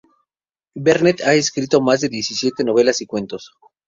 [0.73, 3.51] Barnett ha escrito más de diecisiete novelas y cuentos.